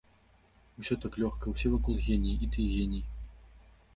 [0.83, 3.03] Усё так лёгка, усе вакол геніі, і ты геній.